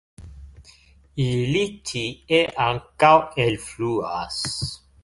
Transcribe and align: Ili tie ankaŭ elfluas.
Ili 1.25 1.61
tie 1.91 2.41
ankaŭ 2.67 3.15
elfluas. 3.47 4.45